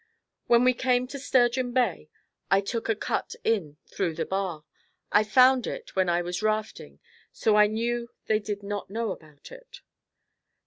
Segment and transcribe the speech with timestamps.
[0.47, 2.09] When we came to Sturgeon Bay,
[2.49, 4.65] I took a cut in through the bar.
[5.11, 6.99] I had found it when I was rafting
[7.31, 9.81] so I knew they did not know about it.